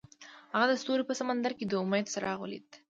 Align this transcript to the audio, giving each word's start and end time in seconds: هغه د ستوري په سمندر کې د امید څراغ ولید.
هغه 0.53 0.65
د 0.69 0.73
ستوري 0.81 1.03
په 1.07 1.13
سمندر 1.19 1.51
کې 1.57 1.65
د 1.67 1.73
امید 1.83 2.05
څراغ 2.13 2.37
ولید. 2.41 2.65